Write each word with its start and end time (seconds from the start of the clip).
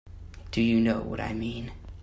Do 0.49 0.63
you 0.63 0.79
know 0.79 1.01
what 1.03 1.19
I 1.21 1.31
mean? 1.35 1.73